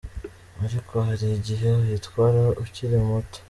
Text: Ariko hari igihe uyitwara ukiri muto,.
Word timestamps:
Ariko 0.65 0.95
hari 1.07 1.27
igihe 1.37 1.67
uyitwara 1.83 2.41
ukiri 2.63 2.97
muto,. 3.07 3.37